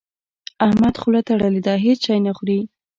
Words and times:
احمد 0.65 0.95
خوله 1.01 1.21
تړلې 1.29 1.61
ده؛ 1.67 1.73
هيڅ 1.85 1.99
شی 2.05 2.17
نه 2.25 2.31
خوري. 2.37 2.59